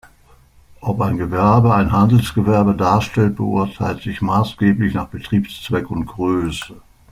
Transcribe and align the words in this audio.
Ob 0.79 0.99
ein 1.01 1.17
Gewerbe 1.19 1.75
ein 1.75 1.91
Handelsgewerbe 1.91 2.73
darstellt, 2.73 3.35
beurteilt 3.35 4.01
sich 4.01 4.19
maßgeblich 4.19 4.95
nach 4.95 5.09
Betriebszweck 5.09 5.91
und 5.91 6.07
-Größe. 6.09 6.73